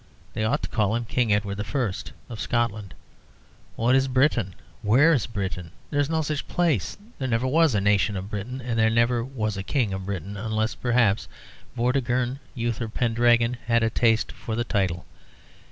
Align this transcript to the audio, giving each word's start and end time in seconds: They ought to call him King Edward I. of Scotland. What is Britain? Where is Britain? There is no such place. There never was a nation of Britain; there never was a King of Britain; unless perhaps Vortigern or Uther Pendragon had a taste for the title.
They 0.33 0.43
ought 0.43 0.63
to 0.63 0.69
call 0.69 0.95
him 0.95 1.05
King 1.05 1.31
Edward 1.31 1.59
I. 1.61 1.93
of 2.27 2.39
Scotland. 2.41 2.95
What 3.75 3.93
is 3.93 4.07
Britain? 4.07 4.55
Where 4.81 5.13
is 5.13 5.27
Britain? 5.27 5.71
There 5.91 5.99
is 5.99 6.09
no 6.09 6.23
such 6.23 6.47
place. 6.47 6.97
There 7.19 7.27
never 7.27 7.45
was 7.45 7.75
a 7.75 7.81
nation 7.81 8.17
of 8.17 8.31
Britain; 8.31 8.63
there 8.65 8.89
never 8.89 9.23
was 9.23 9.57
a 9.57 9.61
King 9.63 9.93
of 9.93 10.07
Britain; 10.07 10.37
unless 10.37 10.73
perhaps 10.73 11.27
Vortigern 11.77 12.37
or 12.39 12.39
Uther 12.55 12.89
Pendragon 12.89 13.57
had 13.67 13.83
a 13.83 13.91
taste 13.91 14.31
for 14.31 14.55
the 14.55 14.63
title. 14.63 15.05